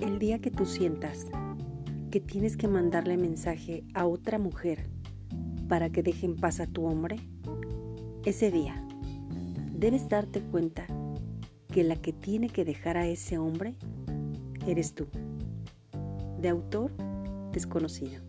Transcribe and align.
El 0.00 0.18
día 0.18 0.40
que 0.40 0.50
tú 0.50 0.66
sientas 0.66 1.26
que 2.10 2.20
tienes 2.20 2.56
que 2.56 2.68
mandarle 2.68 3.16
mensaje 3.16 3.84
a 3.94 4.06
otra 4.06 4.38
mujer 4.38 4.88
para 5.68 5.90
que 5.90 6.02
deje 6.02 6.26
en 6.26 6.36
paz 6.36 6.60
a 6.60 6.66
tu 6.66 6.84
hombre, 6.84 7.16
ese 8.24 8.50
día 8.50 8.86
debes 9.72 10.08
darte 10.08 10.40
cuenta 10.40 10.86
que 11.72 11.84
la 11.84 11.96
que 11.96 12.12
tiene 12.12 12.48
que 12.48 12.64
dejar 12.64 12.96
a 12.96 13.06
ese 13.06 13.38
hombre 13.38 13.76
eres 14.66 14.94
tú. 14.94 15.06
De 16.40 16.48
autor 16.48 16.92
desconocido. 17.52 18.20